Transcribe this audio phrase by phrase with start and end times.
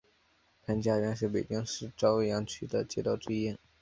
[0.65, 3.55] 潘家园是北京市朝阳区的街道之一。